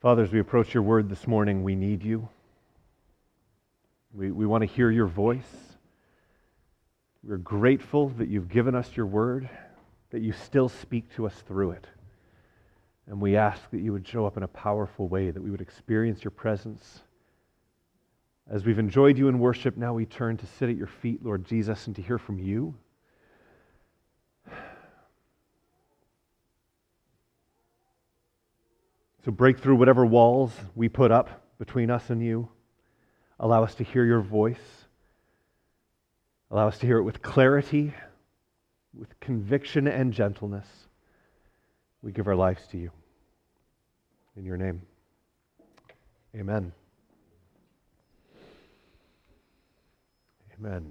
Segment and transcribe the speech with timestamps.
[0.00, 2.28] Father, as we approach your word this morning, we need you.
[4.14, 5.42] We, we want to hear your voice.
[7.24, 9.50] We're grateful that you've given us your word,
[10.10, 11.84] that you still speak to us through it.
[13.08, 15.60] And we ask that you would show up in a powerful way, that we would
[15.60, 17.00] experience your presence.
[18.48, 21.44] As we've enjoyed you in worship, now we turn to sit at your feet, Lord
[21.44, 22.72] Jesus, and to hear from you.
[29.28, 32.48] So break through whatever walls we put up between us and you.
[33.38, 34.86] Allow us to hear your voice.
[36.50, 37.92] Allow us to hear it with clarity,
[38.98, 40.66] with conviction and gentleness.
[42.00, 42.90] We give our lives to you.
[44.34, 44.80] In your name,
[46.34, 46.72] amen.
[50.58, 50.90] Amen.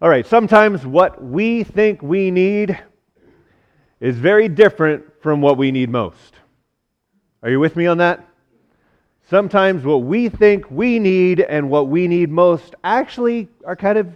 [0.00, 2.78] All right, sometimes what we think we need
[4.04, 6.34] is very different from what we need most.
[7.42, 8.28] Are you with me on that?
[9.30, 14.14] Sometimes what we think we need and what we need most actually are kind of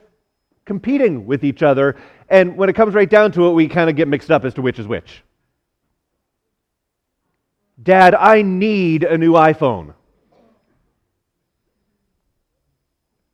[0.67, 1.97] competing with each other.
[2.29, 4.53] And when it comes right down to it, we kind of get mixed up as
[4.55, 5.23] to which is which.
[7.83, 9.95] Dad, I need a new iPhone.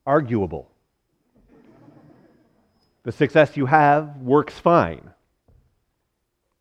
[0.07, 0.71] Arguable.
[3.03, 5.11] The success you have works fine.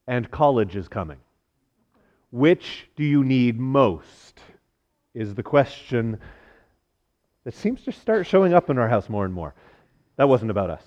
[0.08, 1.20] And college is coming.
[2.32, 4.40] Which do you need most?
[5.14, 6.20] Is the question
[7.44, 9.54] that seems to start showing up in our house more and more.
[10.16, 10.84] That wasn't about us.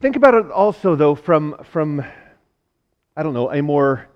[0.00, 2.04] Think about it also, though, from, from
[3.16, 4.08] I don't know, a more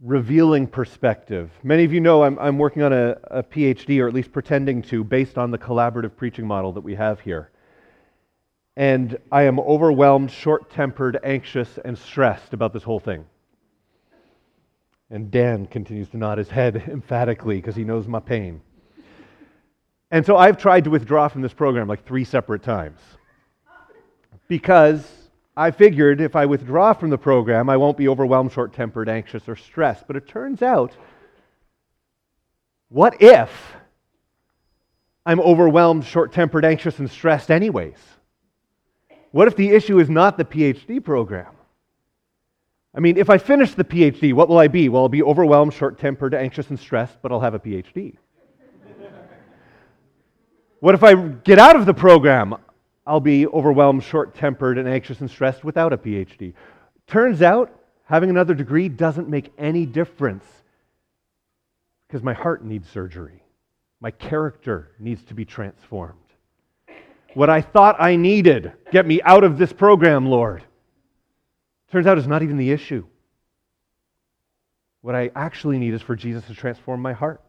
[0.00, 1.50] revealing perspective.
[1.62, 4.82] Many of you know I'm, I'm working on a, a PhD, or at least pretending
[4.82, 7.50] to, based on the collaborative preaching model that we have here.
[8.78, 13.24] And I am overwhelmed, short tempered, anxious, and stressed about this whole thing.
[15.10, 18.60] And Dan continues to nod his head emphatically because he knows my pain.
[20.12, 23.00] And so I've tried to withdraw from this program like three separate times
[24.46, 29.08] because I figured if I withdraw from the program, I won't be overwhelmed, short tempered,
[29.08, 30.06] anxious, or stressed.
[30.06, 30.96] But it turns out,
[32.90, 33.74] what if
[35.26, 37.98] I'm overwhelmed, short tempered, anxious, and stressed, anyways?
[39.30, 41.52] What if the issue is not the PhD program?
[42.94, 44.88] I mean, if I finish the PhD, what will I be?
[44.88, 48.16] Well, I'll be overwhelmed, short tempered, anxious, and stressed, but I'll have a PhD.
[50.80, 52.56] what if I get out of the program?
[53.06, 56.54] I'll be overwhelmed, short tempered, and anxious and stressed without a PhD.
[57.06, 57.72] Turns out,
[58.04, 60.44] having another degree doesn't make any difference
[62.06, 63.42] because my heart needs surgery.
[64.00, 66.18] My character needs to be transformed.
[67.34, 70.62] What I thought I needed, get me out of this program, Lord,
[71.92, 73.04] turns out it's not even the issue.
[75.02, 77.42] What I actually need is for Jesus to transform my heart.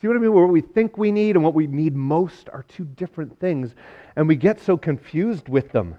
[0.00, 0.32] See what I mean?
[0.32, 3.74] What we think we need and what we need most are two different things,
[4.16, 5.96] and we get so confused with them.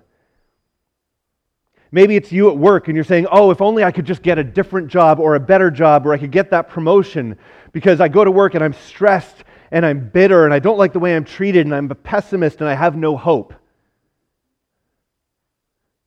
[1.93, 4.39] Maybe it's you at work and you're saying, oh, if only I could just get
[4.39, 7.37] a different job or a better job or I could get that promotion
[7.71, 9.43] because I go to work and I'm stressed
[9.73, 12.61] and I'm bitter and I don't like the way I'm treated and I'm a pessimist
[12.61, 13.55] and I have no hope.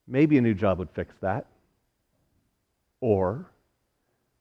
[0.06, 1.46] Maybe a new job would fix that.
[3.00, 3.50] Or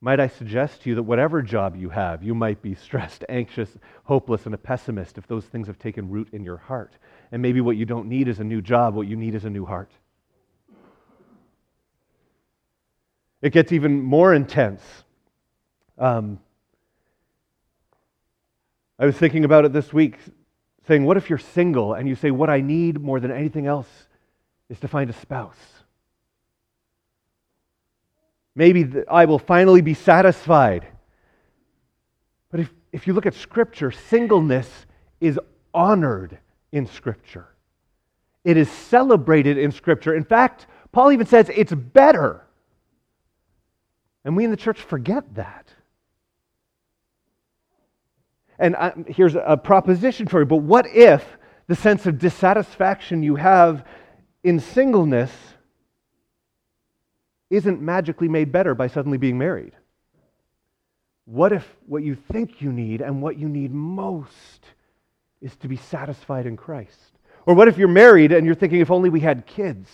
[0.00, 3.68] might I suggest to you that whatever job you have, you might be stressed, anxious,
[4.04, 6.92] hopeless, and a pessimist if those things have taken root in your heart.
[7.32, 9.50] And maybe what you don't need is a new job, what you need is a
[9.50, 9.90] new heart.
[13.42, 14.82] It gets even more intense.
[15.98, 16.38] Um,
[18.98, 20.16] I was thinking about it this week,
[20.86, 23.88] saying, What if you're single and you say, What I need more than anything else
[24.68, 25.56] is to find a spouse?
[28.54, 30.86] Maybe I will finally be satisfied.
[32.50, 34.86] But if, if you look at Scripture, singleness
[35.20, 35.38] is
[35.74, 36.38] honored
[36.72, 37.48] in Scripture.
[38.44, 40.14] It is celebrated in Scripture.
[40.14, 42.46] In fact, Paul even says it's better.
[44.24, 45.68] And we in the church forget that.
[48.58, 50.46] And I, here's a proposition for you.
[50.46, 51.24] But what if
[51.66, 53.84] the sense of dissatisfaction you have
[54.42, 55.32] in singleness
[57.50, 59.72] isn't magically made better by suddenly being married?
[61.26, 64.64] What if what you think you need and what you need most
[65.40, 66.98] is to be satisfied in Christ?
[67.44, 69.90] Or what if you're married and you're thinking, if only we had kids?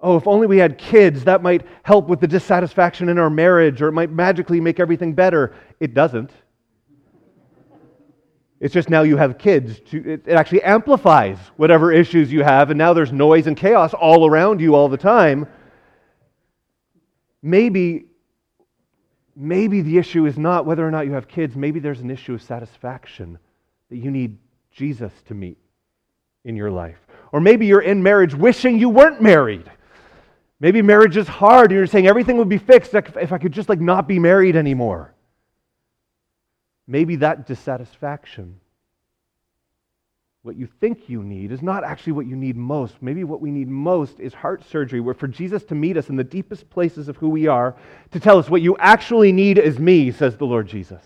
[0.00, 3.82] Oh, if only we had kids, that might help with the dissatisfaction in our marriage,
[3.82, 5.54] or it might magically make everything better.
[5.78, 6.30] It doesn't.
[8.60, 9.80] It's just now you have kids.
[9.90, 13.94] To, it, it actually amplifies whatever issues you have, and now there's noise and chaos
[13.94, 15.46] all around you all the time.
[17.42, 18.04] Maybe,
[19.34, 21.56] maybe the issue is not whether or not you have kids.
[21.56, 23.38] Maybe there's an issue of satisfaction
[23.88, 24.36] that you need
[24.70, 25.56] Jesus to meet
[26.44, 26.98] in your life.
[27.32, 29.70] Or maybe you're in marriage wishing you weren't married.
[30.58, 33.70] Maybe marriage is hard and you're saying everything would be fixed if I could just
[33.70, 35.14] like not be married anymore.
[36.90, 38.58] Maybe that dissatisfaction,
[40.42, 42.96] what you think you need, is not actually what you need most.
[43.00, 46.16] Maybe what we need most is heart surgery, where for Jesus to meet us in
[46.16, 47.76] the deepest places of who we are,
[48.10, 51.00] to tell us what you actually need is me, says the Lord Jesus.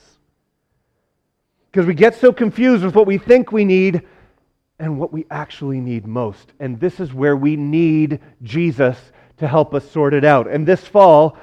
[1.71, 4.05] Because we get so confused with what we think we need
[4.79, 6.55] and what we actually need most.
[6.61, 8.97] And this is where we need Jesus
[9.37, 10.49] to help us sort it out.
[10.49, 11.37] And this fall,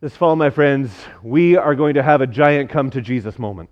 [0.00, 0.90] this fall, my friends,
[1.22, 3.68] we are going to have a giant come to Jesus moment.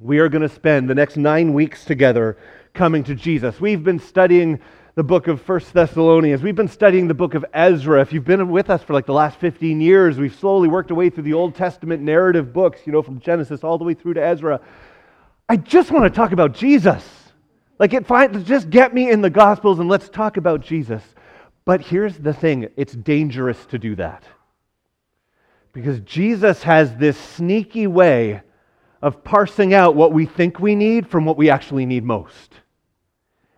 [0.00, 2.36] We are going to spend the next nine weeks together
[2.72, 3.60] coming to Jesus.
[3.60, 4.58] We've been studying
[4.96, 6.42] the book of First Thessalonians.
[6.42, 8.00] We've been studying the book of Ezra.
[8.00, 10.96] If you've been with us for like the last 15 years, we've slowly worked our
[10.96, 14.14] way through the Old Testament narrative books, you know, from Genesis all the way through
[14.14, 14.60] to Ezra.
[15.48, 17.08] I just want to talk about Jesus.
[17.78, 21.04] Like, it, fine, just get me in the Gospels and let's talk about Jesus.
[21.64, 24.24] But here's the thing it's dangerous to do that.
[25.74, 28.40] Because Jesus has this sneaky way
[29.02, 32.54] of parsing out what we think we need from what we actually need most.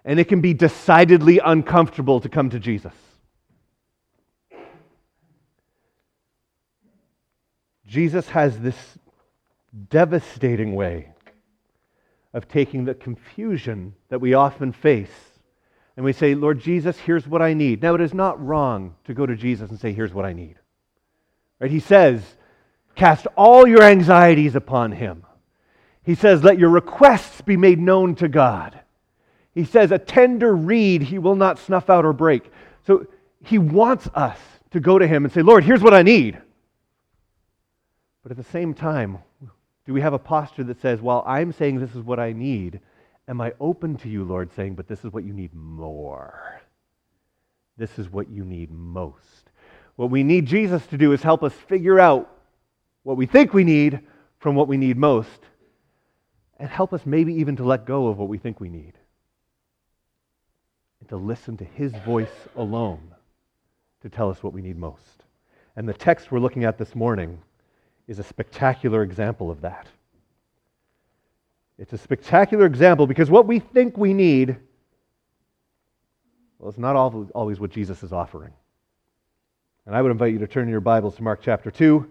[0.05, 2.95] And it can be decidedly uncomfortable to come to Jesus.
[7.87, 8.99] Jesus has this
[9.89, 11.13] devastating way
[12.33, 15.11] of taking the confusion that we often face
[15.97, 17.83] and we say, Lord Jesus, here's what I need.
[17.83, 20.57] Now, it is not wrong to go to Jesus and say, here's what I need.
[21.61, 21.71] Right?
[21.71, 22.23] He says,
[22.95, 25.25] cast all your anxieties upon him.
[26.03, 28.81] He says, Let your requests be made known to God.
[29.55, 32.51] He says, A tender reed he will not snuff out or break.
[32.87, 33.07] So
[33.45, 34.39] he wants us
[34.71, 36.39] to go to him and say, Lord, here's what I need.
[38.23, 39.19] But at the same time,
[39.85, 42.81] do we have a posture that says, While I'm saying this is what I need,
[43.27, 46.61] am I open to you, Lord, saying, But this is what you need more?
[47.77, 49.46] This is what you need most.
[49.97, 52.31] What we need Jesus to do is help us figure out
[53.03, 54.01] what we think we need
[54.39, 55.41] from what we need most
[56.59, 58.93] and help us maybe even to let go of what we think we need
[61.01, 63.15] and to listen to His voice alone
[64.03, 65.25] to tell us what we need most.
[65.77, 67.39] And the text we're looking at this morning
[68.07, 69.87] is a spectacular example of that.
[71.79, 74.57] It's a spectacular example because what we think we need,
[76.59, 78.53] well, it's not always what Jesus is offering.
[79.87, 82.11] And I would invite you to turn your Bibles to Mark chapter 2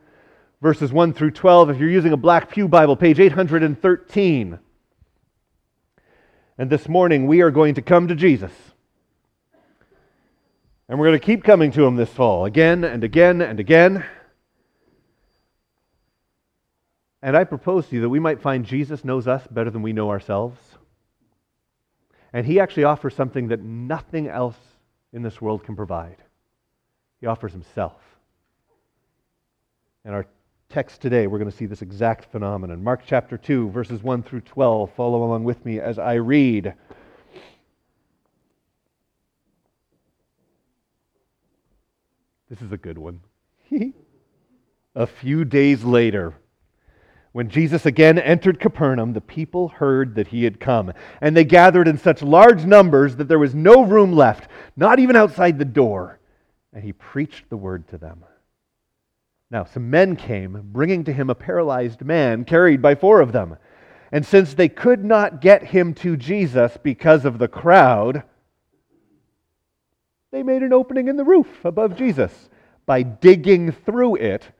[0.61, 1.71] verses 1 through 12.
[1.71, 4.59] If you're using a Black Pew Bible, page 813.
[6.57, 8.51] And this morning we are going to come to Jesus.
[10.87, 14.05] And we're going to keep coming to him this fall, again and again and again.
[17.21, 19.93] And I propose to you that we might find Jesus knows us better than we
[19.93, 20.59] know ourselves.
[22.31, 24.57] And he actually offers something that nothing else
[25.11, 26.17] in this world can provide.
[27.25, 27.95] He offers himself.
[30.03, 30.27] And our
[30.69, 32.83] text today, we're going to see this exact phenomenon.
[32.83, 34.91] Mark chapter 2, verses 1 through 12.
[34.93, 36.75] Follow along with me as I read.
[42.47, 43.21] This is a good one.
[44.95, 46.35] a few days later,
[47.31, 51.87] when Jesus again entered Capernaum, the people heard that he had come, and they gathered
[51.87, 56.14] in such large numbers that there was no room left, not even outside the door.
[56.75, 58.23] And he preached the word to them.
[59.49, 63.57] Now, some men came, bringing to him a paralyzed man, carried by four of them.
[64.11, 68.23] And since they could not get him to Jesus because of the crowd,
[70.31, 72.49] they made an opening in the roof above Jesus
[72.85, 74.51] by digging through it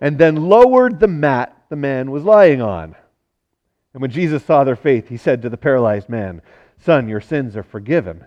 [0.00, 2.96] and then lowered the mat the man was lying on.
[3.92, 6.42] And when Jesus saw their faith, he said to the paralyzed man,
[6.78, 8.26] Son, your sins are forgiven.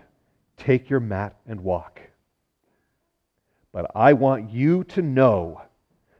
[0.61, 1.99] take your mat, and walk?
[3.71, 5.61] But I want you to know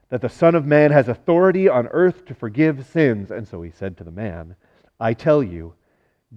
[0.10, 3.32] that the Son of Man has authority on earth to forgive sins.
[3.32, 4.56] And so he said to the man,
[5.00, 5.74] I tell you,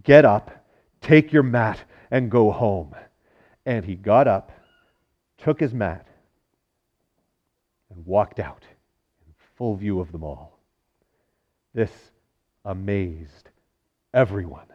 [0.03, 0.65] get up,
[1.01, 1.81] take your mat,
[2.11, 2.95] and go home.
[3.67, 4.53] And he got up,
[5.39, 6.07] took his mat,
[7.91, 8.65] and walked out
[9.27, 10.59] in full view of them all.
[11.75, 11.91] This
[12.65, 13.51] amazed
[14.13, 14.67] everyone.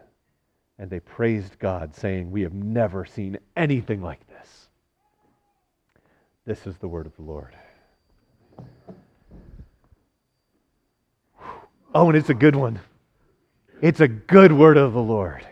[0.79, 4.69] And they praised God, saying, We have never seen anything like this.
[6.45, 7.53] This is the word of the Lord.
[11.93, 12.79] Oh, and it's a good one.
[13.81, 15.45] It's a good word of the Lord.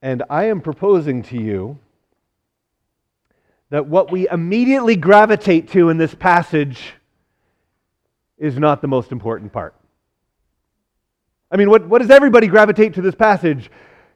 [0.00, 1.78] And I am proposing to you
[3.70, 6.94] that what we immediately gravitate to in this passage
[8.38, 9.74] is not the most important part.
[11.50, 13.70] I mean, what, what does everybody gravitate to this passage?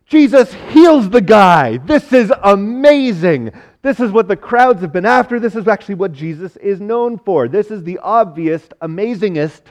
[0.06, 1.78] Jesus heals the guy.
[1.78, 3.52] This is amazing.
[3.80, 5.40] This is what the crowds have been after.
[5.40, 7.48] This is actually what Jesus is known for.
[7.48, 9.62] This is the obvious, amazingest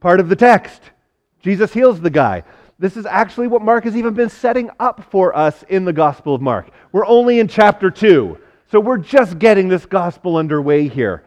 [0.00, 0.82] part of the text.
[1.40, 2.44] Jesus heals the guy.
[2.78, 6.34] This is actually what Mark has even been setting up for us in the Gospel
[6.34, 6.70] of Mark.
[6.90, 8.38] We're only in chapter 2,
[8.70, 11.24] so we're just getting this gospel underway here.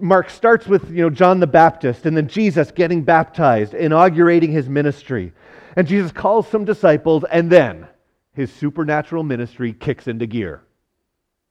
[0.00, 4.68] Mark starts with you know, John the Baptist and then Jesus getting baptized, inaugurating his
[4.68, 5.32] ministry.
[5.76, 7.86] And Jesus calls some disciples, and then
[8.32, 10.62] his supernatural ministry kicks into gear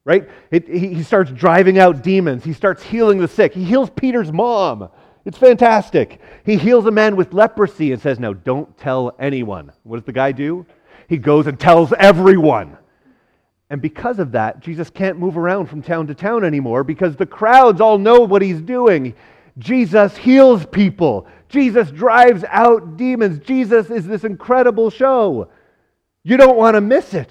[0.10, 0.28] right?
[0.50, 2.44] It, he starts driving out demons.
[2.44, 3.54] He starts healing the sick.
[3.54, 4.90] He heals Peter's mom.
[5.24, 6.20] It's fantastic.
[6.44, 9.72] He heals a man with leprosy and says, Now don't tell anyone.
[9.84, 10.66] What does the guy do?
[11.08, 12.76] He goes and tells everyone.
[13.70, 17.26] And because of that, Jesus can't move around from town to town anymore because the
[17.26, 19.14] crowds all know what he's doing.
[19.60, 21.28] Jesus heals people.
[21.50, 23.40] Jesus drives out demons.
[23.40, 25.50] Jesus is this incredible show.
[26.24, 27.30] You don't want to miss it.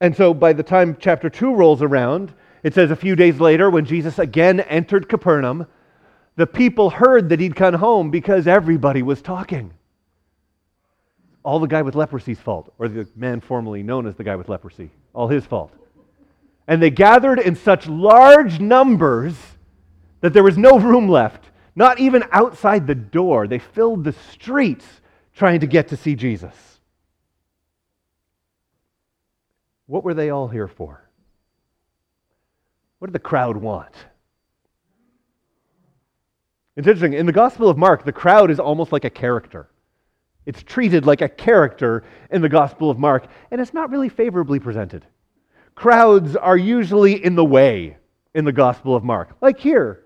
[0.00, 3.70] And so by the time chapter 2 rolls around, it says a few days later,
[3.70, 5.66] when Jesus again entered Capernaum,
[6.36, 9.72] the people heard that he'd come home because everybody was talking.
[11.48, 14.50] All the guy with leprosy's fault, or the man formerly known as the guy with
[14.50, 15.72] leprosy, all his fault.
[16.66, 19.34] And they gathered in such large numbers
[20.20, 23.48] that there was no room left, not even outside the door.
[23.48, 24.84] They filled the streets
[25.34, 26.54] trying to get to see Jesus.
[29.86, 31.02] What were they all here for?
[32.98, 33.94] What did the crowd want?
[36.76, 37.14] It's interesting.
[37.14, 39.70] In the Gospel of Mark, the crowd is almost like a character.
[40.48, 44.58] It's treated like a character in the Gospel of Mark, and it's not really favorably
[44.58, 45.04] presented.
[45.74, 47.98] Crowds are usually in the way
[48.34, 49.36] in the Gospel of Mark.
[49.42, 50.04] Like here,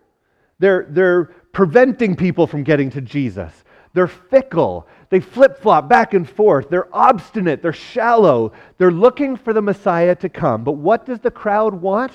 [0.59, 3.53] they're, they're preventing people from getting to Jesus.
[3.95, 4.89] They're fickle.
[5.11, 6.69] They flip flop back and forth.
[6.69, 7.63] They're obstinate.
[7.63, 8.51] They're shallow.
[8.79, 10.65] They're looking for the Messiah to come.
[10.65, 12.11] But what does the crowd want?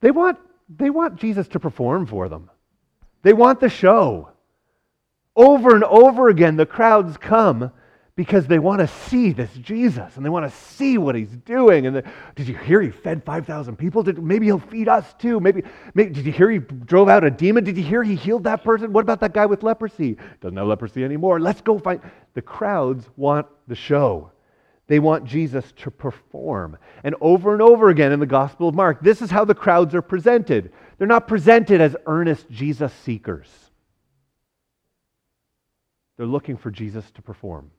[0.00, 2.48] They want, they want Jesus to perform for them,
[3.22, 4.28] they want the show.
[5.36, 7.70] Over and over again, the crowds come
[8.16, 11.86] because they want to see this Jesus and they want to see what he's doing.
[11.86, 14.02] And the, did you hear he fed 5,000 people?
[14.02, 15.38] Did, maybe he'll feed us too.
[15.38, 15.62] Maybe,
[15.92, 17.62] maybe, did you hear he drove out a demon?
[17.62, 18.94] Did you hear he healed that person?
[18.94, 20.16] What about that guy with leprosy?
[20.40, 21.38] Doesn't have leprosy anymore.
[21.38, 22.00] Let's go find.
[22.32, 24.32] The crowds want the show.
[24.86, 26.78] They want Jesus to perform.
[27.04, 29.94] And over and over again in the Gospel of Mark, this is how the crowds
[29.94, 30.72] are presented.
[30.96, 33.65] They're not presented as earnest Jesus seekers.
[36.16, 37.70] They're looking for Jesus to perform.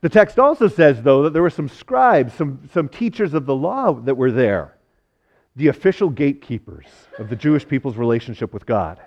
[0.00, 3.54] The text also says, though, that there were some scribes, some, some teachers of the
[3.54, 4.76] law that were there,
[5.54, 6.86] the official gatekeepers
[7.18, 9.00] of the Jewish people's relationship with God.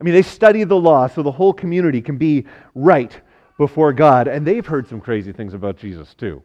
[0.00, 3.18] I mean, they study the law so the whole community can be right
[3.56, 6.42] before God, and they've heard some crazy things about Jesus, too.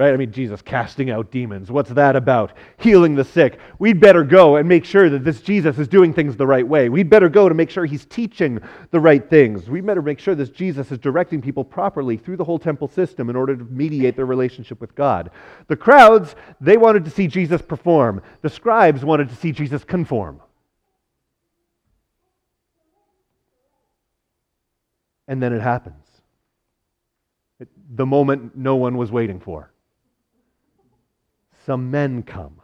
[0.00, 0.14] Right?
[0.14, 1.70] I mean, Jesus casting out demons.
[1.70, 2.54] What's that about?
[2.78, 3.58] Healing the sick.
[3.78, 6.88] We'd better go and make sure that this Jesus is doing things the right way.
[6.88, 8.60] We'd better go to make sure he's teaching
[8.92, 9.68] the right things.
[9.68, 13.28] We'd better make sure this Jesus is directing people properly through the whole temple system
[13.28, 15.32] in order to mediate their relationship with God.
[15.68, 18.22] The crowds, they wanted to see Jesus perform.
[18.40, 20.40] The scribes wanted to see Jesus conform.
[25.28, 26.06] And then it happens.
[27.94, 29.70] The moment no one was waiting for
[31.66, 32.60] some men come,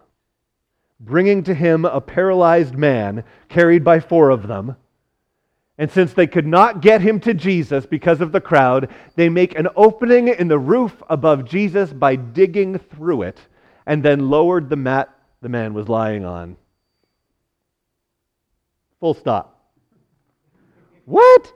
[1.01, 4.77] bringing to him a paralyzed man carried by four of them.
[5.79, 9.59] And since they could not get him to Jesus because of the crowd, they make
[9.59, 13.39] an opening in the roof above Jesus by digging through it
[13.85, 15.11] and then lowered the mat
[15.43, 16.57] the man was lying on.
[19.01, 19.71] Full stop.
[21.05, 21.53] What?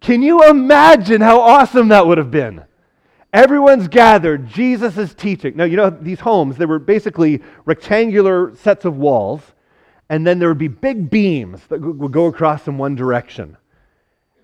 [0.00, 2.64] Can you imagine how awesome that would have been?
[3.38, 4.48] Everyone's gathered.
[4.48, 5.54] Jesus is teaching.
[5.54, 9.42] Now, you know, these homes, they were basically rectangular sets of walls,
[10.08, 13.56] and then there would be big beams that would go across in one direction.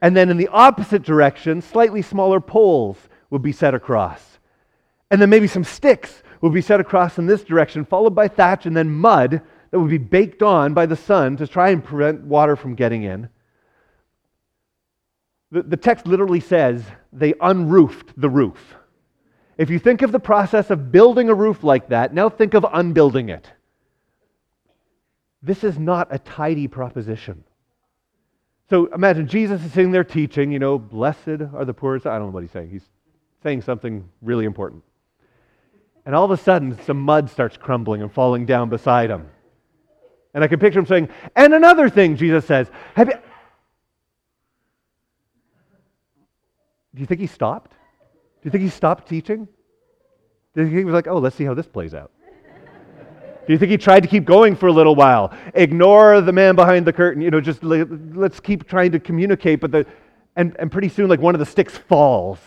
[0.00, 2.96] And then in the opposite direction, slightly smaller poles
[3.30, 4.38] would be set across.
[5.10, 8.64] And then maybe some sticks would be set across in this direction, followed by thatch
[8.64, 12.22] and then mud that would be baked on by the sun to try and prevent
[12.22, 13.28] water from getting in.
[15.50, 18.76] The, the text literally says they unroofed the roof.
[19.56, 22.66] If you think of the process of building a roof like that, now think of
[22.70, 23.50] unbuilding it.
[25.42, 27.44] This is not a tidy proposition.
[28.70, 31.96] So imagine Jesus is sitting there teaching, you know, blessed are the poor.
[31.96, 32.70] I don't know what he's saying.
[32.70, 32.88] He's
[33.42, 34.82] saying something really important.
[36.06, 39.28] And all of a sudden, some mud starts crumbling and falling down beside him.
[40.32, 43.14] And I can picture him saying, and another thing, Jesus says, have you,
[46.94, 47.72] Do you think he stopped?
[48.44, 49.48] Do you think he stopped teaching?
[50.54, 52.10] Do you think he was like, oh, let's see how this plays out?
[53.46, 55.32] Do you think he tried to keep going for a little while?
[55.54, 59.60] Ignore the man behind the curtain, you know, just let's keep trying to communicate.
[59.60, 59.86] But the,
[60.36, 62.38] and, and pretty soon, like one of the sticks falls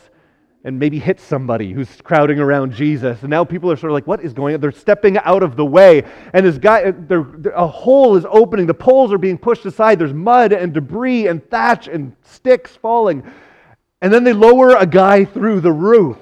[0.63, 3.21] and maybe hits somebody who's crowding around Jesus.
[3.21, 4.61] And now people are sort of like, what is going on?
[4.61, 6.03] They're stepping out of the way.
[6.33, 8.67] And this guy, uh, they're, they're, a hole is opening.
[8.67, 9.97] The poles are being pushed aside.
[9.97, 13.23] There's mud and debris and thatch and sticks falling.
[14.01, 16.17] And then they lower a guy through the roof.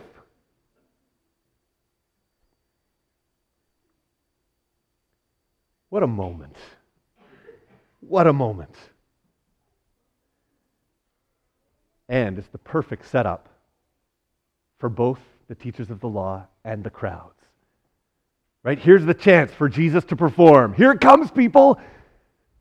[5.89, 6.55] What a moment.
[8.01, 8.75] What a moment.
[12.08, 13.50] And it's the perfect setup
[14.77, 17.32] for both the teachers of the law and the crowds.
[18.63, 18.79] Right?
[18.79, 20.74] Here's the chance for Jesus to perform.
[20.74, 21.79] Here it comes, people.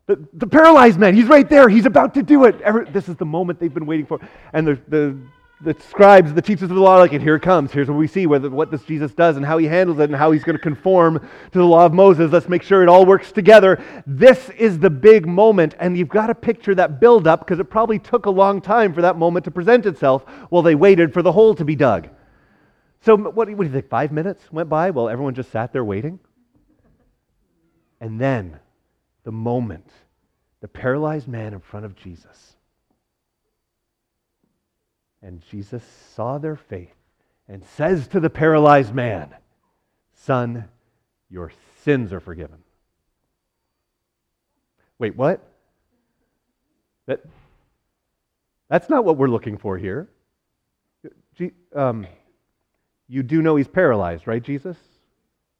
[0.07, 1.67] The, the paralyzed man, he's right there.
[1.67, 2.61] He's about to do it.
[2.61, 4.19] Every, this is the moment they've been waiting for.
[4.53, 5.17] And the, the,
[5.61, 7.71] the scribes, the teachers of the law, like, and here it comes.
[7.71, 10.15] Here's what we see whether, what this Jesus does and how he handles it and
[10.15, 12.31] how he's going to conform to the law of Moses.
[12.31, 13.83] Let's make sure it all works together.
[14.05, 15.73] This is the big moment.
[15.79, 18.93] And you've got to picture that build up because it probably took a long time
[18.93, 22.09] for that moment to present itself while they waited for the hole to be dug.
[23.01, 23.89] So, what, what do you think?
[23.89, 26.19] Five minutes went by while everyone just sat there waiting?
[27.99, 28.59] And then
[29.25, 29.89] the moment,
[30.61, 32.55] the paralyzed man in front of Jesus.
[35.21, 35.83] And Jesus
[36.13, 36.95] saw their faith
[37.49, 39.35] and says to the paralyzed man,
[40.13, 40.65] Son,
[41.29, 41.51] your
[41.83, 42.59] sins are forgiven.
[44.99, 45.41] Wait, what?
[47.07, 47.21] That,
[48.69, 50.07] that's not what we're looking for here.
[51.75, 52.07] Um,
[53.07, 54.77] you do know he's paralyzed, right, Jesus?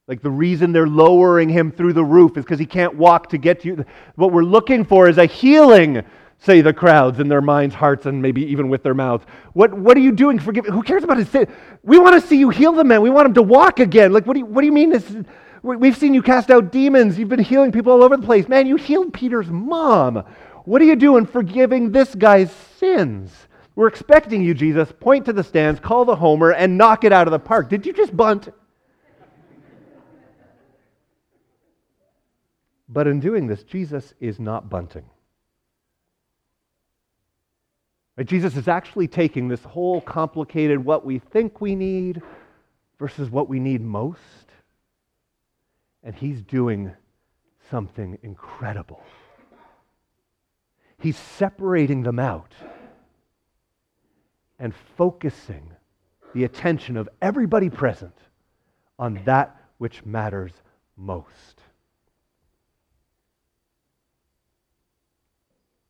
[0.07, 3.39] Like the reason they're lowering him through the roof is because he can't walk to
[3.39, 3.85] get to you.
[4.15, 6.03] What we're looking for is a healing,
[6.37, 9.25] say the crowds in their minds, hearts, and maybe even with their mouths.
[9.53, 10.37] What, what are you doing?
[10.37, 10.65] Forgive.
[10.65, 11.47] Who cares about his sin?
[11.81, 13.01] We want to see you heal the man.
[13.01, 14.13] We want him to walk again.
[14.13, 14.91] Like, what do you, what do you mean?
[14.91, 15.11] This,
[15.63, 17.17] we've seen you cast out demons.
[17.17, 18.47] You've been healing people all over the place.
[18.47, 20.23] Man, you healed Peter's mom.
[20.65, 23.31] What are you doing forgiving this guy's sins?
[23.73, 24.91] We're expecting you, Jesus.
[24.99, 27.69] Point to the stands, call the homer, and knock it out of the park.
[27.69, 28.49] Did you just bunt?
[32.95, 35.03] But in doing this, Jesus is not bunting.
[38.23, 42.21] Jesus is actually taking this whole complicated what we think we need
[42.97, 44.21] versus what we need most,
[46.03, 46.93] and he's doing
[47.69, 49.03] something incredible.
[50.97, 52.53] He's separating them out
[54.57, 55.69] and focusing
[56.33, 58.15] the attention of everybody present
[58.97, 60.53] on that which matters
[60.95, 61.59] most.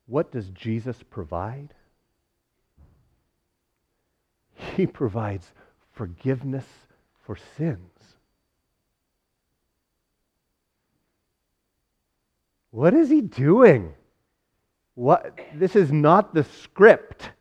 [0.07, 1.73] What does Jesus provide?
[4.75, 5.51] He provides
[5.93, 6.65] forgiveness
[7.23, 7.79] for sins.
[12.71, 13.93] What is he doing?
[14.95, 17.31] What, this is not the script.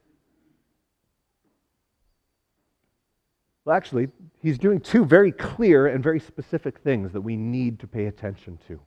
[3.64, 4.08] Well, actually,
[4.42, 8.58] he's doing two very clear and very specific things that we need to pay attention
[8.68, 8.80] to.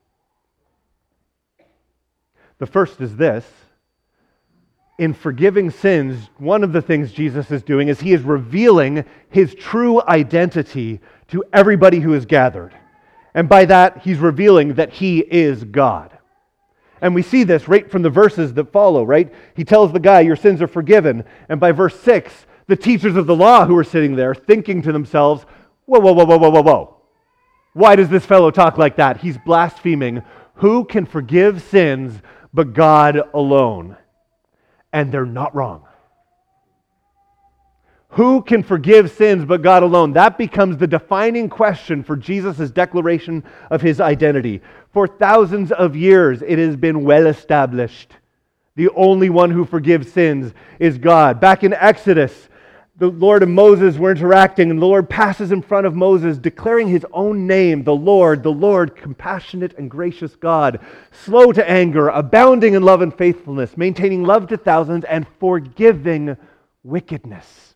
[2.60, 3.46] The first is this
[4.98, 9.54] in forgiving sins, one of the things Jesus is doing is he is revealing his
[9.54, 12.74] true identity to everybody who is gathered.
[13.36, 16.18] And by that, he's revealing that he is God.
[17.00, 19.32] And we see this right from the verses that follow, right?
[19.56, 21.24] He tells the guy, Your sins are forgiven.
[21.48, 22.34] And by verse 6,
[22.66, 25.46] the teachers of the law who are sitting there thinking to themselves,
[25.86, 26.98] Whoa, whoa, whoa, whoa, whoa, whoa, whoa.
[27.74, 29.18] Why does this fellow talk like that?
[29.18, 30.24] He's blaspheming.
[30.56, 32.20] Who can forgive sins
[32.58, 33.96] but God alone?
[34.94, 35.84] and they're not wrong.
[38.12, 40.14] Who can forgive sins but God alone?
[40.14, 44.62] That becomes the defining question for Jesus' declaration of his identity.
[44.92, 48.14] For thousands of years, it has been well established.
[48.76, 51.40] The only one who forgives sins is God.
[51.40, 52.50] Back in Exodus,
[53.00, 56.88] the Lord and Moses were interacting, and the Lord passes in front of Moses, declaring
[56.88, 60.80] his own name, the Lord, the Lord, compassionate and gracious God,
[61.12, 66.38] slow to anger, abounding in love and faithfulness, maintaining love to thousands, and forgiving
[66.82, 67.76] wickedness.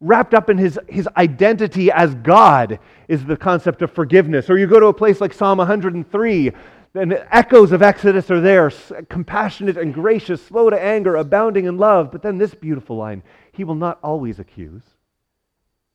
[0.00, 4.50] Wrapped up in his, his identity as God is the concept of forgiveness.
[4.50, 6.52] Or you go to a place like Psalm 103,
[6.96, 8.70] and echoes of Exodus are there
[9.08, 12.12] compassionate and gracious, slow to anger, abounding in love.
[12.12, 13.22] But then this beautiful line
[13.54, 14.82] He will not always accuse,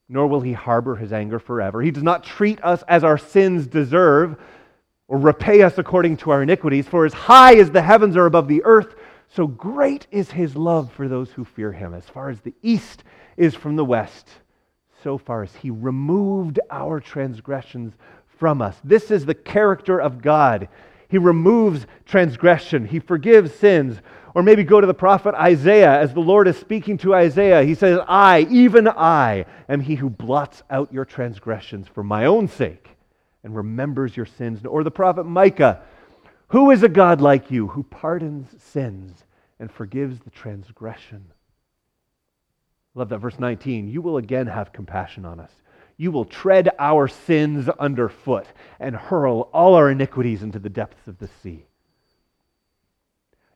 [0.08, 1.82] nor will He harbor His anger forever.
[1.82, 4.38] He does not treat us as our sins deserve
[5.08, 6.88] or repay us according to our iniquities.
[6.88, 8.96] For as high as the heavens are above the earth,
[9.28, 11.94] so great is His love for those who fear Him.
[11.94, 13.04] As far as the east
[13.38, 14.28] is from the west,
[15.04, 17.94] so far as He removed our transgressions
[18.38, 18.78] from us.
[18.84, 20.70] This is the character of God.
[21.10, 24.00] He removes transgression, He forgives sins.
[24.36, 27.64] Or maybe go to the prophet Isaiah as the Lord is speaking to Isaiah.
[27.64, 32.48] He says, I, even I, am he who blots out your transgressions for my own
[32.48, 32.90] sake
[33.44, 34.64] and remembers your sins.
[34.66, 35.82] Or the prophet Micah,
[36.50, 39.26] who is a God like you who pardons sins
[39.60, 41.26] and forgives the transgression?
[42.94, 43.88] Love that verse 19.
[43.88, 45.52] You will again have compassion on us
[46.00, 48.48] you will tread our sins underfoot
[48.80, 51.66] and hurl all our iniquities into the depths of the sea.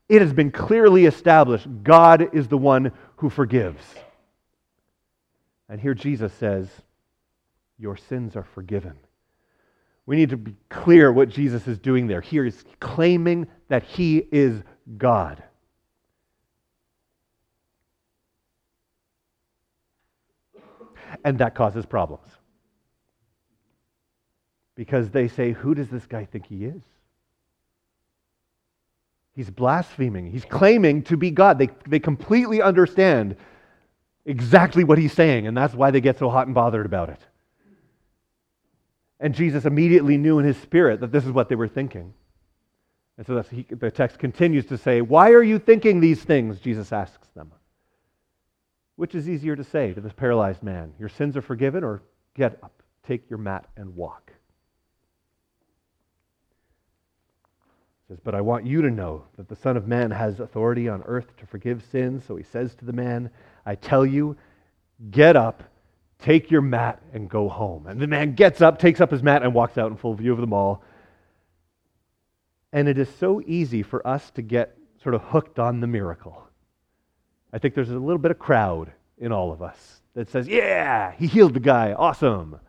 [0.10, 3.82] It has been clearly established God is the one who forgives.
[5.70, 6.68] And here Jesus says,
[7.80, 8.98] Your sins are forgiven.
[10.06, 12.20] We need to be clear what Jesus is doing there.
[12.20, 14.62] Here he's claiming that he is
[14.98, 15.42] God.
[21.24, 22.28] And that causes problems.
[24.76, 26.82] Because they say, Who does this guy think he is?
[29.36, 30.30] He's blaspheming.
[30.30, 31.58] He's claiming to be God.
[31.58, 33.36] They, they completely understand
[34.26, 37.20] exactly what he's saying, and that's why they get so hot and bothered about it.
[39.20, 42.14] And Jesus immediately knew in his spirit that this is what they were thinking.
[43.18, 46.60] And so he, the text continues to say, Why are you thinking these things?
[46.60, 47.52] Jesus asks them.
[48.96, 50.94] Which is easier to say to this paralyzed man?
[51.00, 52.04] Your sins are forgiven, or
[52.36, 54.32] get up, take your mat, and walk?
[58.08, 60.90] He says, But I want you to know that the Son of Man has authority
[60.90, 62.24] on earth to forgive sins.
[62.28, 63.32] So he says to the man,
[63.66, 64.38] I tell you,
[65.10, 65.64] get up,
[66.20, 67.88] take your mat, and go home.
[67.88, 70.34] And the man gets up, takes up his mat, and walks out in full view
[70.34, 70.84] of them all.
[72.72, 76.48] And it is so easy for us to get sort of hooked on the miracle.
[77.54, 81.14] I think there's a little bit of crowd in all of us that says, Yeah,
[81.14, 81.94] he healed the guy.
[81.94, 82.60] Awesome.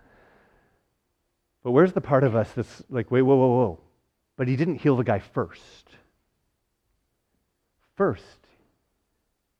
[1.63, 3.81] But where's the part of us that's like, Wait, whoa, whoa, whoa.
[4.37, 5.89] But he didn't heal the guy first.
[7.97, 8.23] First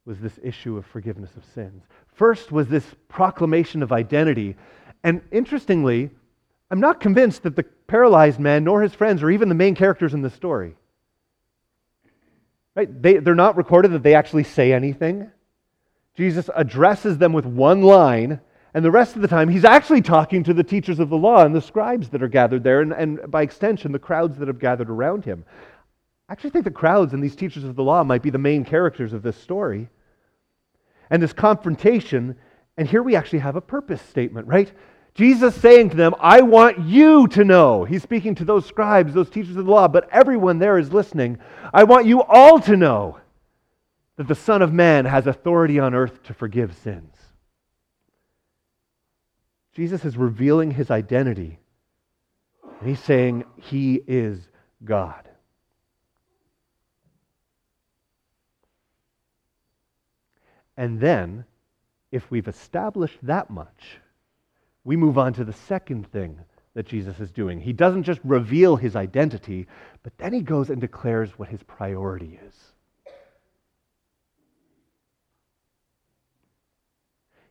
[0.05, 1.83] was this issue of forgiveness of sins.
[2.13, 4.57] First was this proclamation of identity.
[5.03, 6.11] And interestingly,
[6.71, 10.13] I'm not convinced that the paralyzed man nor his friends are even the main characters
[10.13, 10.75] in the story.
[12.75, 13.03] Right?
[13.03, 15.31] They, they're not recorded that they actually say anything.
[16.17, 18.41] Jesus addresses them with one line,
[18.73, 21.45] and the rest of the time he's actually talking to the teachers of the law
[21.45, 24.59] and the scribes that are gathered there, and, and by extension, the crowds that have
[24.59, 25.45] gathered around him.
[26.29, 28.65] I actually think the crowds and these teachers of the law might be the main
[28.65, 29.89] characters of this story.
[31.11, 32.37] And this confrontation,
[32.77, 34.73] and here we actually have a purpose statement, right?
[35.15, 37.85] Jesus saying to them, I want you to know.
[37.85, 41.39] He's speaking to those scribes, those teachers of the law, but everyone there is listening.
[41.73, 43.19] I want you all to know
[44.17, 47.15] that the Son of Man has authority on earth to forgive sins.
[49.73, 51.59] Jesus is revealing his identity,
[52.81, 54.49] and he's saying he is
[54.85, 55.29] God.
[60.77, 61.45] And then,
[62.11, 63.99] if we've established that much,
[64.85, 66.39] we move on to the second thing
[66.75, 67.61] that Jesus is doing.
[67.61, 69.67] He doesn't just reveal his identity,
[70.03, 72.55] but then he goes and declares what his priority is.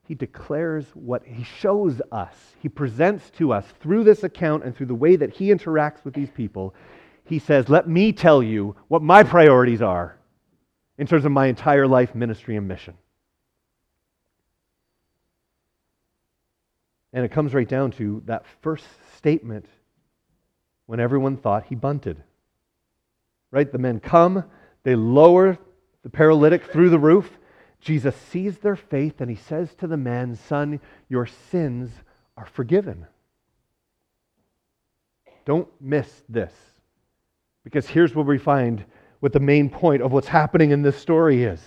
[0.06, 2.36] He declares what he shows us.
[2.60, 6.13] He presents to us through this account and through the way that he interacts with
[6.13, 6.76] these people.
[7.24, 10.17] He says, Let me tell you what my priorities are
[10.98, 12.96] in terms of my entire life, ministry, and mission.
[17.13, 19.67] And it comes right down to that first statement
[20.88, 22.21] when everyone thought he bunted.
[23.52, 23.71] Right?
[23.71, 24.43] The men come,
[24.84, 25.58] they lower
[26.02, 27.30] the paralytic through the roof.
[27.80, 31.91] Jesus sees their faith and he says to the man, Son, your sins
[32.36, 33.06] are forgiven.
[35.45, 36.54] Don't miss this.
[37.63, 38.84] Because here's where we find
[39.19, 41.62] what the main point of what's happening in this story is.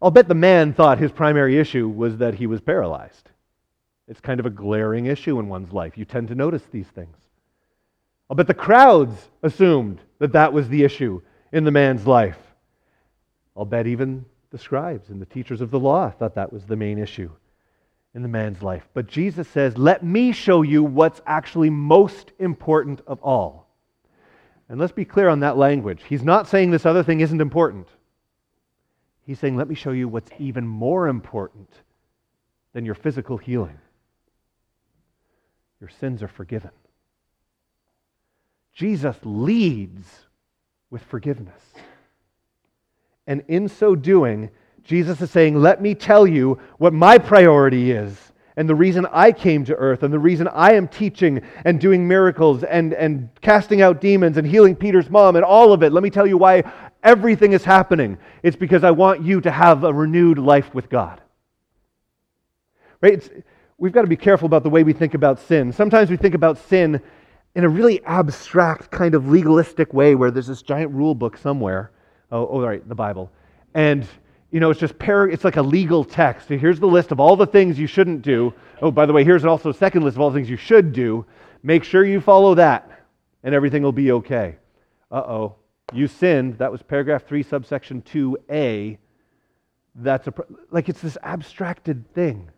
[0.00, 3.30] I'll bet the man thought his primary issue was that he was paralyzed.
[4.06, 5.96] It's kind of a glaring issue in one's life.
[5.96, 7.16] You tend to notice these things.
[7.16, 12.38] Uh, I'll bet the crowds assumed that that was the issue in the man's life.
[13.56, 16.76] I'll bet even the scribes and the teachers of the law thought that was the
[16.76, 17.30] main issue
[18.14, 18.88] in the man's life.
[18.94, 23.68] But Jesus says, Let me show you what's actually most important of all.
[24.68, 26.02] And let's be clear on that language.
[26.08, 27.88] He's not saying this other thing isn't important.
[29.26, 31.70] He's saying, Let me show you what's even more important
[32.72, 33.78] than your physical healing.
[35.80, 36.70] Your sins are forgiven.
[38.72, 40.08] Jesus leads
[40.90, 41.62] with forgiveness.
[43.26, 44.50] And in so doing,
[44.82, 49.32] Jesus is saying, Let me tell you what my priority is, and the reason I
[49.32, 53.82] came to earth, and the reason I am teaching and doing miracles and, and casting
[53.82, 55.92] out demons and healing Peter's mom and all of it.
[55.92, 56.70] Let me tell you why
[57.02, 58.18] everything is happening.
[58.42, 61.20] It's because I want you to have a renewed life with God.
[63.00, 63.14] Right?
[63.14, 63.30] It's,
[63.78, 65.72] we've got to be careful about the way we think about sin.
[65.72, 67.00] Sometimes we think about sin
[67.54, 71.92] in a really abstract, kind of legalistic way where there's this giant rule book somewhere.
[72.32, 73.30] Oh, oh right, the Bible.
[73.74, 74.06] And,
[74.50, 76.48] you know, it's just, par- it's like a legal text.
[76.48, 78.52] Here's the list of all the things you shouldn't do.
[78.82, 80.92] Oh, by the way, here's also a second list of all the things you should
[80.92, 81.24] do.
[81.62, 83.06] Make sure you follow that,
[83.42, 84.56] and everything will be okay.
[85.10, 85.56] Uh oh.
[85.92, 86.58] You sinned.
[86.58, 88.98] That was paragraph 3, subsection 2a.
[89.96, 90.34] That's a,
[90.70, 92.50] like it's this abstracted thing.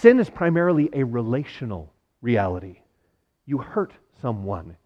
[0.00, 2.78] Sin is primarily a relational reality.
[3.46, 4.76] You hurt someone.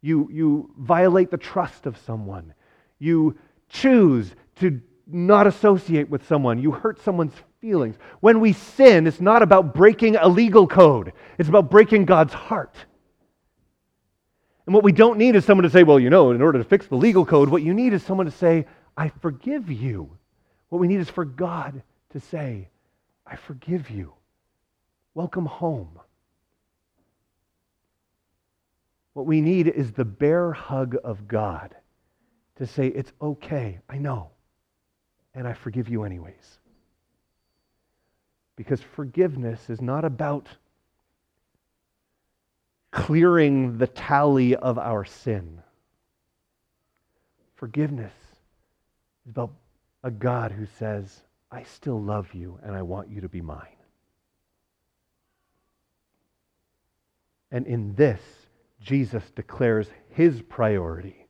[0.00, 2.54] You, you violate the trust of someone.
[2.98, 3.36] You
[3.68, 6.62] choose to not associate with someone.
[6.62, 7.96] You hurt someone's feelings.
[8.20, 12.74] When we sin, it's not about breaking a legal code, it's about breaking God's heart.
[14.66, 16.64] And what we don't need is someone to say, well, you know, in order to
[16.64, 20.16] fix the legal code, what you need is someone to say, I forgive you.
[20.68, 22.68] What we need is for God to say,
[23.26, 24.12] I forgive you.
[25.20, 26.00] Welcome home.
[29.12, 31.76] What we need is the bear hug of God
[32.56, 34.30] to say, It's okay, I know,
[35.34, 36.60] and I forgive you anyways.
[38.56, 40.48] Because forgiveness is not about
[42.90, 45.60] clearing the tally of our sin.
[47.56, 48.14] Forgiveness
[49.26, 49.52] is about
[50.02, 51.20] a God who says,
[51.52, 53.79] I still love you and I want you to be mine.
[57.50, 58.20] And in this,
[58.80, 61.26] Jesus declares his priority.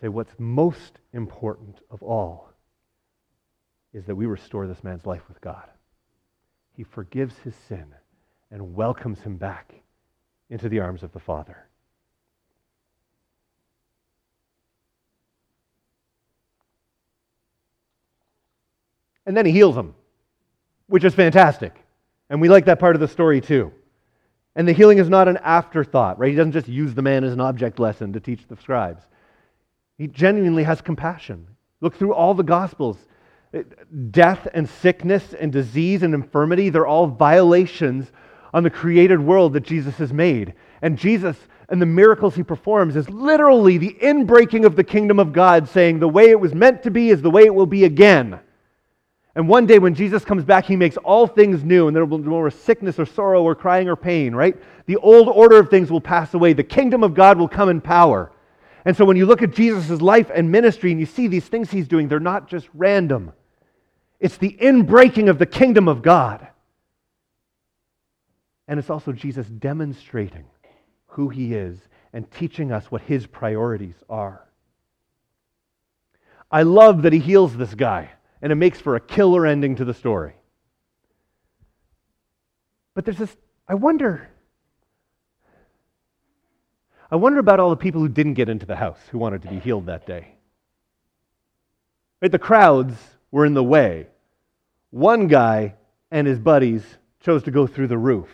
[0.00, 2.50] Say, what's most important of all
[3.92, 5.68] is that we restore this man's life with God.
[6.72, 7.86] He forgives his sin
[8.50, 9.74] and welcomes him back
[10.50, 11.66] into the arms of the Father.
[19.24, 19.94] And then he heals him,
[20.86, 21.74] which is fantastic.
[22.30, 23.72] And we like that part of the story too.
[24.56, 26.30] And the healing is not an afterthought, right?
[26.30, 29.02] He doesn't just use the man as an object lesson to teach the scribes.
[29.98, 31.46] He genuinely has compassion.
[31.82, 32.96] Look through all the Gospels.
[34.10, 38.10] Death and sickness and disease and infirmity, they're all violations
[38.54, 40.54] on the created world that Jesus has made.
[40.80, 41.36] And Jesus
[41.68, 45.98] and the miracles he performs is literally the inbreaking of the kingdom of God, saying
[45.98, 48.40] the way it was meant to be is the way it will be again.
[49.36, 52.16] And one day when Jesus comes back, he makes all things new, and there will
[52.16, 54.56] be no more sickness or sorrow or crying or pain, right?
[54.86, 56.54] The old order of things will pass away.
[56.54, 58.32] The kingdom of God will come in power.
[58.86, 61.70] And so when you look at Jesus' life and ministry and you see these things
[61.70, 63.34] he's doing, they're not just random.
[64.20, 66.48] It's the inbreaking of the kingdom of God.
[68.66, 70.46] And it's also Jesus demonstrating
[71.08, 71.78] who he is
[72.14, 74.48] and teaching us what his priorities are.
[76.50, 79.84] I love that he heals this guy and it makes for a killer ending to
[79.84, 80.34] the story.
[82.94, 83.36] But there's this,
[83.68, 84.28] I wonder,
[87.10, 89.48] I wonder about all the people who didn't get into the house who wanted to
[89.48, 90.34] be healed that day.
[92.20, 92.96] Right, the crowds
[93.30, 94.06] were in the way.
[94.90, 95.74] One guy
[96.10, 96.82] and his buddies
[97.20, 98.28] chose to go through the roof.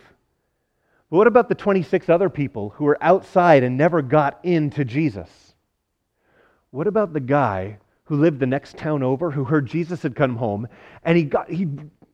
[1.09, 5.29] But what about the 26 other people who were outside and never got into Jesus?
[6.71, 10.35] What about the guy who lived the next town over, who heard Jesus had come
[10.35, 10.67] home,
[11.03, 11.67] and he got, he,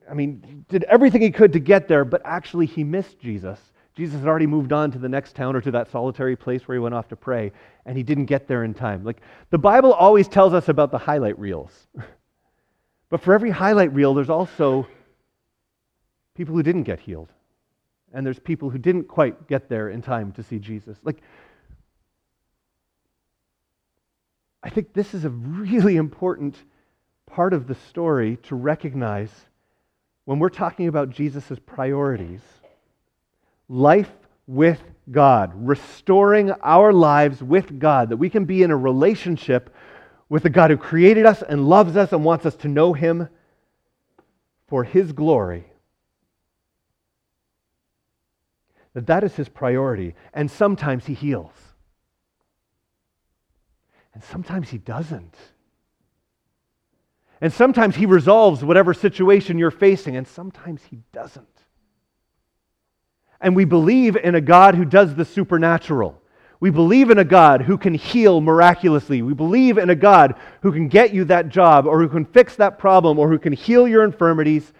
[0.09, 3.59] I mean, did everything he could to get there, but actually he missed Jesus.
[3.95, 6.75] Jesus had already moved on to the next town or to that solitary place where
[6.75, 7.51] he went off to pray,
[7.85, 9.03] and he didn't get there in time.
[9.03, 11.87] Like the Bible always tells us about the highlight reels.
[13.09, 14.87] but for every highlight reel, there's also
[16.35, 17.29] people who didn't get healed.
[18.13, 20.97] And there's people who didn't quite get there in time to see Jesus.
[21.03, 21.21] Like
[24.69, 26.55] I think this is a really important
[27.25, 29.31] part of the story to recognize
[30.25, 32.41] when we're talking about Jesus' priorities.
[33.67, 34.11] Life
[34.45, 34.79] with
[35.09, 39.73] God, restoring our lives with God, that we can be in a relationship
[40.29, 43.27] with the God who created us and loves us and wants us to know Him
[44.67, 45.65] for His glory.
[48.93, 50.13] That that is His priority.
[50.31, 51.68] And sometimes He heals.
[54.13, 55.35] And sometimes He doesn't.
[57.41, 61.47] And sometimes He resolves whatever situation you're facing, and sometimes He doesn't.
[63.41, 66.21] And we believe in a God who does the supernatural.
[66.59, 69.21] We believe in a God who can heal miraculously.
[69.21, 72.57] We believe in a God who can get you that job, or who can fix
[72.57, 74.73] that problem, or who can heal your infirmities.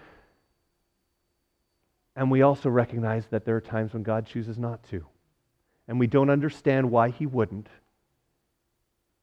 [2.18, 5.06] And we also recognize that there are times when God chooses not to.
[5.88, 7.70] And we don't understand why He wouldn't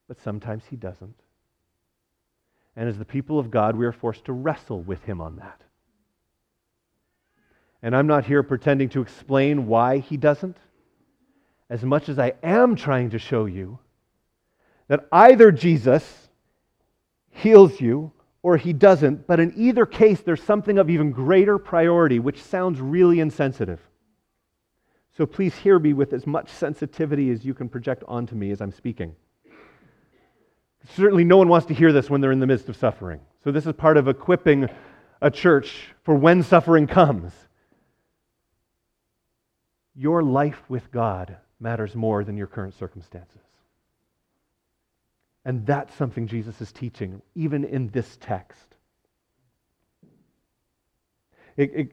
[0.08, 1.16] but sometimes he doesn't.
[2.76, 5.62] And as the people of God, we are forced to wrestle with him on that.
[7.82, 10.56] And I'm not here pretending to explain why he doesn't,
[11.70, 13.78] as much as I am trying to show you
[14.88, 16.28] that either Jesus
[17.30, 22.18] heals you or he doesn't, but in either case, there's something of even greater priority,
[22.18, 23.80] which sounds really insensitive.
[25.16, 28.60] So please hear me with as much sensitivity as you can project onto me as
[28.60, 29.16] I'm speaking.
[30.94, 33.20] Certainly, no one wants to hear this when they're in the midst of suffering.
[33.42, 34.68] So, this is part of equipping
[35.20, 37.32] a church for when suffering comes.
[39.94, 43.40] Your life with God matters more than your current circumstances.
[45.44, 48.74] And that's something Jesus is teaching, even in this text.
[51.56, 51.92] It, it,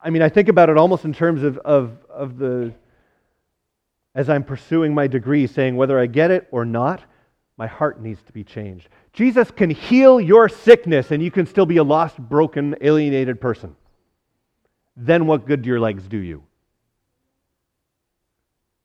[0.00, 2.72] I mean, I think about it almost in terms of, of, of the,
[4.14, 7.02] as I'm pursuing my degree, saying whether I get it or not,
[7.56, 8.88] my heart needs to be changed.
[9.12, 13.74] Jesus can heal your sickness and you can still be a lost, broken, alienated person.
[14.96, 16.42] Then what good do your legs do you?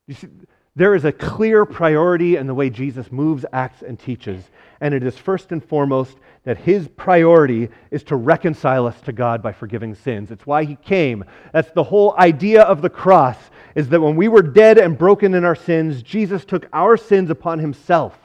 [0.08, 0.28] You see,
[0.74, 4.42] there is a clear priority in the way Jesus moves, acts, and teaches.
[4.80, 9.44] And it is first and foremost that his priority is to reconcile us to God
[9.44, 10.32] by forgiving sins.
[10.32, 11.26] It's why he came.
[11.52, 13.38] That's the whole idea of the cross,
[13.76, 17.30] is that when we were dead and broken in our sins, Jesus took our sins
[17.30, 18.18] upon himself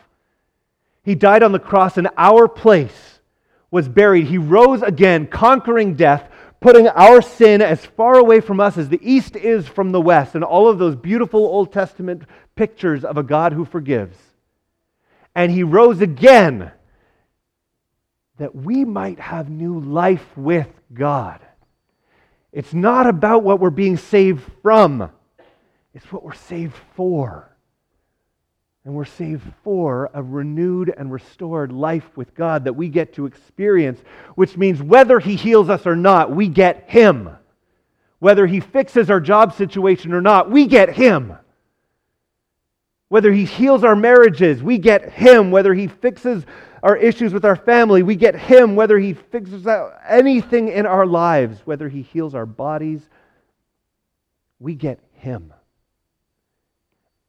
[1.07, 3.21] he died on the cross in our place,
[3.71, 4.27] was buried.
[4.27, 6.29] He rose again, conquering death,
[6.61, 10.35] putting our sin as far away from us as the east is from the west,
[10.35, 12.25] and all of those beautiful Old Testament
[12.57, 14.19] pictures of a God who forgives.
[15.33, 16.73] And he rose again
[18.39, 21.39] that we might have new life with God.
[22.53, 25.09] It's not about what we're being saved from,
[25.95, 27.56] it's what we're saved for.
[28.87, 33.27] And we're saved for a renewed and restored life with God that we get to
[33.27, 34.01] experience,
[34.37, 37.31] which means whether He heals us or not, we get Him.
[38.21, 41.37] Whether He fixes our job situation or not, we get Him.
[43.09, 45.51] Whether He heals our marriages, we get Him.
[45.51, 46.47] Whether He fixes
[46.81, 48.77] our issues with our family, we get Him.
[48.77, 49.67] Whether He fixes
[50.09, 53.01] anything in our lives, whether He heals our bodies,
[54.61, 55.53] we get Him.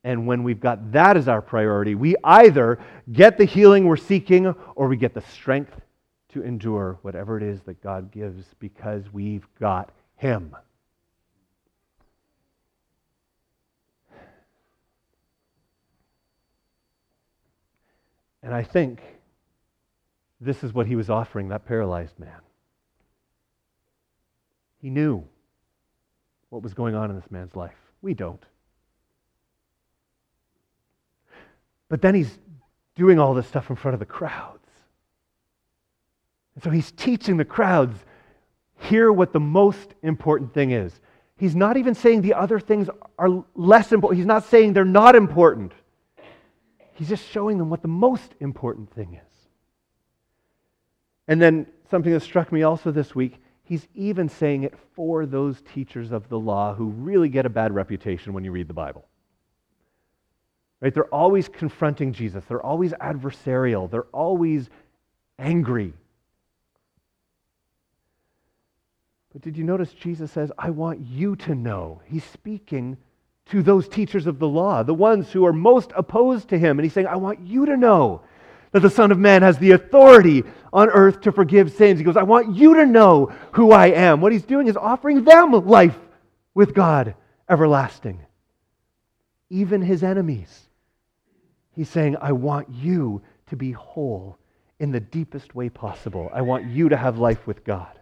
[0.07, 2.79] And when we've got that as our priority, we either
[3.11, 5.81] get the healing we're seeking or we get the strength
[6.29, 10.55] to endure whatever it is that God gives because we've got Him.
[18.41, 19.01] And I think
[20.39, 22.39] this is what he was offering that paralyzed man.
[24.81, 25.25] He knew
[26.47, 27.75] what was going on in this man's life.
[28.01, 28.45] We don't.
[31.89, 32.37] But then he's
[32.95, 34.57] doing all this stuff in front of the crowds.
[36.55, 37.97] And so he's teaching the crowds
[38.79, 40.99] hear what the most important thing is.
[41.37, 44.17] He's not even saying the other things are less important.
[44.17, 45.71] He's not saying they're not important.
[46.93, 49.33] He's just showing them what the most important thing is.
[51.27, 55.61] And then something that struck me also this week, he's even saying it for those
[55.73, 59.05] teachers of the law who really get a bad reputation when you read the Bible.
[60.79, 60.93] Right?
[60.93, 62.43] They're always confronting Jesus.
[62.47, 63.89] They're always adversarial.
[63.89, 64.69] They're always
[65.39, 65.93] angry.
[69.33, 72.01] But did you notice Jesus says, I want you to know?
[72.05, 72.97] He's speaking
[73.49, 76.77] to those teachers of the law, the ones who are most opposed to him.
[76.77, 78.21] And he's saying, I want you to know
[78.71, 81.99] that the Son of Man has the authority on earth to forgive sins.
[81.99, 84.21] He goes, I want you to know who I am.
[84.21, 85.97] What he's doing is offering them life
[86.53, 87.15] with God
[87.49, 88.19] everlasting,
[89.49, 90.66] even his enemies.
[91.77, 93.21] He's saying, I want you
[93.51, 94.39] to be whole
[94.79, 96.27] in the deepest way possible.
[96.33, 97.99] I want you to have life with God.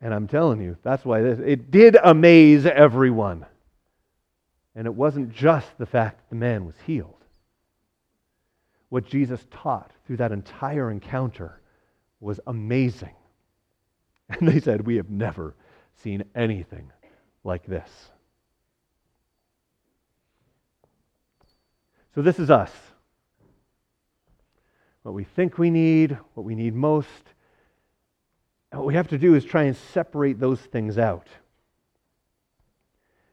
[0.00, 3.44] And I'm telling you, that's why this, it did amaze everyone.
[4.76, 7.24] And it wasn't just the fact that the man was healed.
[8.90, 11.60] What Jesus taught through that entire encounter
[12.20, 13.14] was amazing.
[14.28, 15.54] And they said, We have never
[16.02, 16.90] seen anything
[17.44, 17.88] like this.
[22.16, 22.72] So, this is us.
[25.02, 27.08] What we think we need, what we need most.
[28.72, 31.28] And what we have to do is try and separate those things out.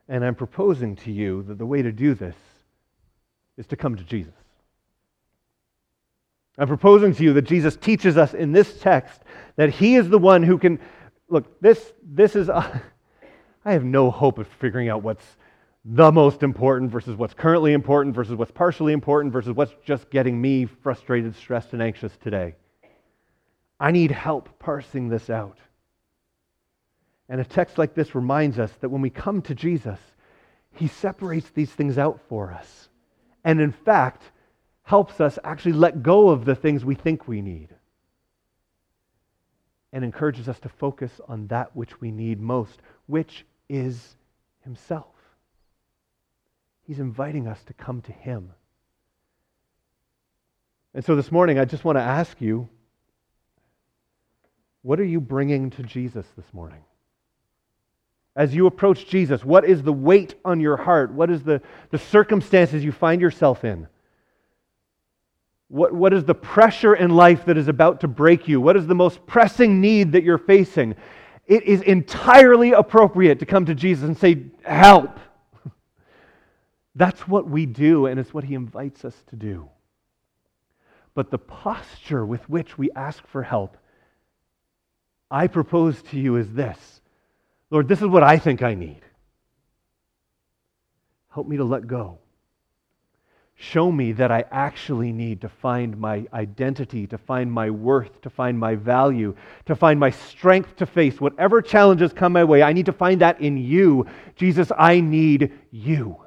[0.09, 2.36] And I'm proposing to you that the way to do this
[3.55, 4.34] is to come to Jesus.
[6.57, 9.21] I'm proposing to you that Jesus teaches us in this text
[9.55, 10.77] that he is the one who can
[11.29, 12.81] look this this is I
[13.63, 15.38] have no hope of figuring out what's
[15.86, 20.39] the most important versus what's currently important versus what's partially important versus what's just getting
[20.39, 22.55] me frustrated, stressed and anxious today.
[23.79, 25.57] I need help parsing this out.
[27.27, 29.99] And a text like this reminds us that when we come to Jesus,
[30.73, 32.89] he separates these things out for us.
[33.43, 34.23] And in fact,
[34.84, 37.69] helps us actually let go of the things we think we need
[39.91, 44.15] and encourages us to focus on that which we need most, which is
[44.61, 45.12] Himself.
[46.86, 48.51] He's inviting us to come to Him.
[50.93, 52.69] And so this morning, I just want to ask you
[54.84, 56.84] what are you bringing to Jesus this morning?
[58.36, 61.13] As you approach Jesus, what is the weight on your heart?
[61.13, 61.61] What is the,
[61.91, 63.88] the circumstances you find yourself in?
[65.69, 68.59] What, what is the pressure in life that is about to break you?
[68.59, 70.95] What is the most pressing need that you're facing?
[71.47, 75.17] It is entirely appropriate to come to Jesus and say, Help.
[76.95, 79.69] That's what we do, and it's what he invites us to do.
[81.15, 83.77] But the posture with which we ask for help,
[85.29, 87.01] I propose to you is this
[87.69, 89.01] Lord, this is what I think I need.
[91.29, 92.19] Help me to let go.
[93.55, 98.29] Show me that I actually need to find my identity, to find my worth, to
[98.29, 99.35] find my value,
[99.65, 102.61] to find my strength to face whatever challenges come my way.
[102.61, 104.05] I need to find that in you.
[104.35, 106.22] Jesus, I need you.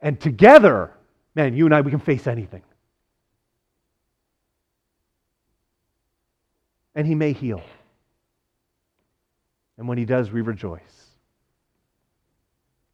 [0.00, 0.92] And together,
[1.34, 2.62] man, you and I, we can face anything.
[6.94, 7.62] And He may heal.
[9.78, 10.80] And when He does, we rejoice.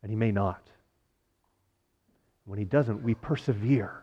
[0.02, 0.62] And He may not.
[2.44, 4.02] When he doesn't, we persevere.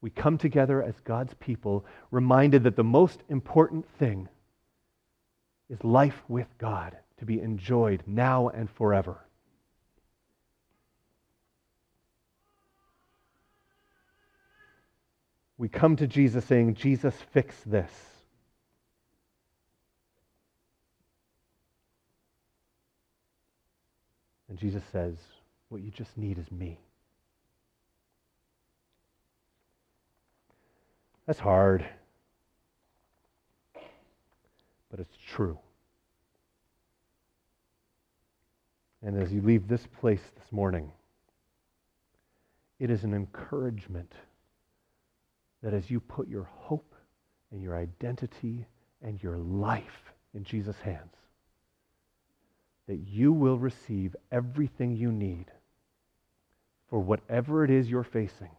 [0.00, 4.28] We come together as God's people, reminded that the most important thing
[5.70, 9.23] is life with God to be enjoyed now and forever.
[15.56, 17.90] We come to Jesus saying, Jesus, fix this.
[24.48, 25.16] And Jesus says,
[25.68, 26.78] what you just need is me.
[31.26, 31.84] That's hard,
[34.90, 35.58] but it's true.
[39.02, 40.90] And as you leave this place this morning,
[42.78, 44.12] it is an encouragement
[45.64, 46.94] that as you put your hope
[47.50, 48.66] and your identity
[49.02, 51.14] and your life in Jesus' hands,
[52.86, 55.46] that you will receive everything you need
[56.90, 58.50] for whatever it is you're facing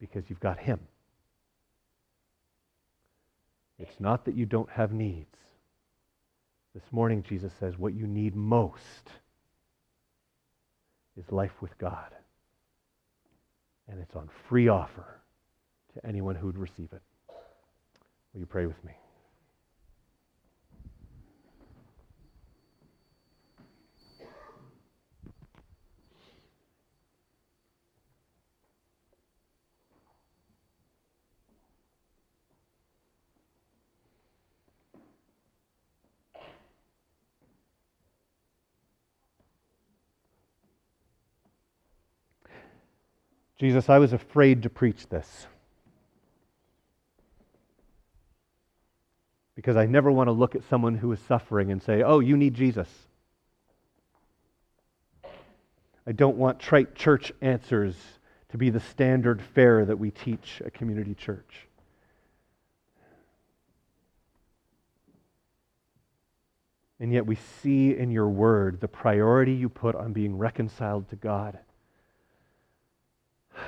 [0.00, 0.80] because you've got Him.
[3.78, 5.36] It's not that you don't have needs.
[6.72, 9.10] This morning, Jesus says what you need most
[11.18, 12.14] is life with God.
[13.86, 15.21] And it's on free offer
[15.94, 17.02] to anyone who would receive it.
[18.32, 18.92] Will you pray with me?
[43.58, 45.46] Jesus, I was afraid to preach this
[49.54, 52.36] because I never want to look at someone who is suffering and say, oh, you
[52.36, 52.88] need Jesus.
[56.06, 57.94] I don't want trite church answers
[58.48, 61.68] to be the standard fare that we teach a community church.
[66.98, 71.16] And yet we see in your word the priority you put on being reconciled to
[71.16, 71.58] God.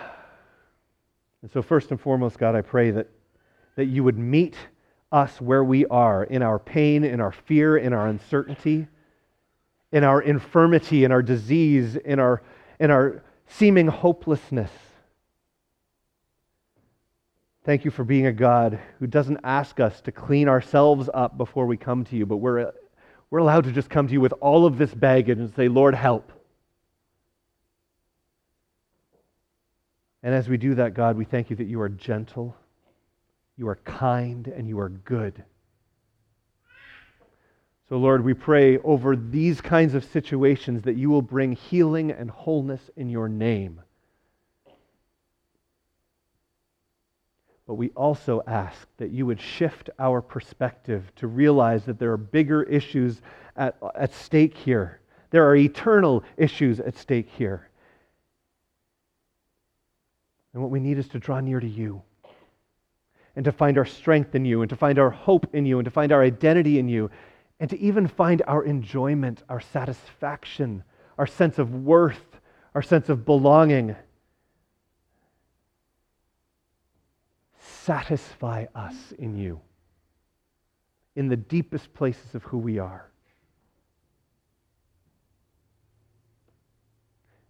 [1.43, 3.07] And so, first and foremost, God, I pray that,
[3.77, 4.57] that you would meet
[5.15, 8.89] us where we are in our pain, in our fear, in our uncertainty,
[9.93, 12.43] in our infirmity, in our disease, in our,
[12.81, 14.73] in our seeming hopelessness.
[17.63, 21.67] Thank you for being a God who doesn't ask us to clean ourselves up before
[21.67, 22.73] we come to you, but we're,
[23.31, 25.95] we're allowed to just come to you with all of this baggage and say, Lord,
[25.95, 26.33] help.
[30.25, 32.57] And as we do that, God, we thank you that you are gentle,
[33.57, 35.45] you are kind, and you are good.
[37.89, 42.31] So, Lord, we pray over these kinds of situations that you will bring healing and
[42.31, 43.81] wholeness in your name.
[47.67, 52.19] But we also ask that you would shift our perspective to realize that there are
[52.19, 53.23] bigger issues
[53.57, 55.01] at, at stake here.
[55.31, 57.69] There are eternal issues at stake here.
[60.53, 62.03] And what we need is to draw near to you
[63.37, 65.85] and to find our strength in you and to find our hope in you and
[65.85, 67.11] to find our identity in you
[67.61, 70.85] and to even find our enjoyment, our satisfaction,
[71.19, 72.41] our sense of worth,
[72.75, 73.97] our sense of belonging.
[77.59, 79.61] Satisfy us in you,
[81.17, 83.11] in the deepest places of who we are.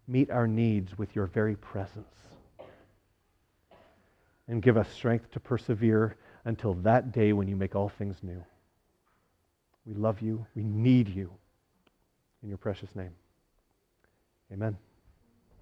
[0.07, 2.24] Meet our needs with your very presence
[4.49, 8.45] and give us strength to persevere until that day when you make all things new.
[9.87, 10.47] We love you.
[10.55, 11.31] We need you.
[12.43, 13.13] In your precious name.
[14.53, 14.77] Amen.